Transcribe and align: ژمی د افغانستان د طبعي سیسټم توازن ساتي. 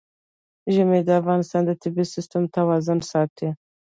ژمی 0.73 0.99
د 1.05 1.09
افغانستان 1.21 1.61
د 1.65 1.71
طبعي 1.81 2.05
سیسټم 2.15 2.43
توازن 2.55 2.99
ساتي. 3.11 3.49